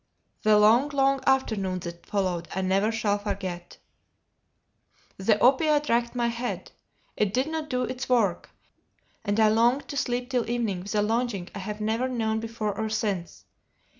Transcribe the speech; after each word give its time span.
The 0.41 0.57
long, 0.57 0.89
long 0.89 1.19
afternoon 1.27 1.77
that 1.81 2.07
followed 2.07 2.47
I 2.55 2.61
never 2.61 2.91
shall 2.91 3.19
forget. 3.19 3.77
The 5.17 5.37
opiate 5.39 5.89
racked 5.89 6.15
my 6.15 6.25
head; 6.25 6.71
it 7.15 7.31
did 7.35 7.45
not 7.45 7.69
do 7.69 7.83
its 7.83 8.09
work; 8.09 8.49
and 9.23 9.39
I 9.39 9.49
longed 9.49 9.87
to 9.89 9.97
sleep 9.97 10.31
till 10.31 10.49
evening 10.49 10.79
with 10.81 10.95
a 10.95 11.03
longing 11.03 11.49
I 11.53 11.59
have 11.59 11.81
never 11.81 12.07
known 12.09 12.39
before 12.39 12.75
or 12.75 12.89
since. 12.89 13.45